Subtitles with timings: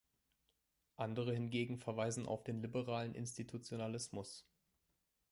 [0.95, 4.47] Andere hingegen verweisen auf den liberalen Institutionalismus.